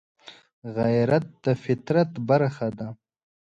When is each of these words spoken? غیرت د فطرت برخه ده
غیرت 0.77 1.25
د 1.45 1.45
فطرت 1.63 2.11
برخه 2.27 2.67
ده 2.79 2.87